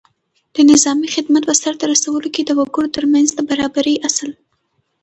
د 0.55 0.57
نظامي 0.71 1.07
خدمت 1.15 1.43
په 1.47 1.55
سرته 1.61 1.85
رسولو 1.93 2.27
کې 2.35 2.41
د 2.45 2.51
وګړو 2.59 2.93
تر 2.95 3.03
منځ 3.13 3.27
د 3.33 3.39
برابرۍ 3.49 3.95
اصل 4.07 4.29